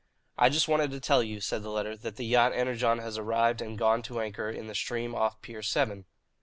[0.35, 3.61] "I just wanted to tell you," said the latter, "that the yacht Energon has arrived
[3.61, 6.05] and gone to anchor in the stream off Pier Seven."